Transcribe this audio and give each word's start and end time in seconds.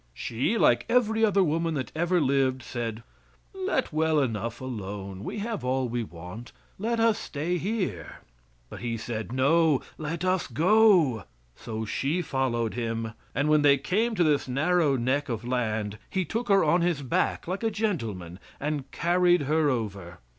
She, 0.15 0.57
like 0.57 0.87
every 0.89 1.23
other 1.23 1.43
woman 1.43 1.75
that 1.75 1.91
ever 1.95 2.19
lived, 2.19 2.63
said: 2.63 3.03
"Let 3.53 3.93
well 3.93 4.19
enough 4.19 4.59
alone 4.59 5.23
we 5.23 5.37
have 5.37 5.63
all 5.63 5.87
we 5.87 6.01
want; 6.03 6.51
let 6.79 6.99
us 6.99 7.19
stay 7.19 7.59
here." 7.59 8.21
But 8.67 8.79
he 8.79 8.97
said: 8.97 9.31
"No, 9.31 9.79
let 9.99 10.25
us 10.25 10.47
go;" 10.47 11.25
so 11.55 11.85
she 11.85 12.23
followed 12.23 12.73
him, 12.73 13.13
and 13.35 13.47
when 13.47 13.61
they 13.61 13.77
came 13.77 14.15
to 14.15 14.23
this 14.23 14.47
narrow 14.47 14.95
neck 14.95 15.29
of 15.29 15.45
land, 15.45 15.99
he 16.09 16.25
took 16.25 16.49
her 16.49 16.63
on 16.63 16.81
his 16.81 17.03
back 17.03 17.47
like 17.47 17.61
a 17.61 17.69
gentleman, 17.69 18.39
and 18.59 18.89
carried 18.89 19.41
her 19.41 19.69
over. 19.69 20.17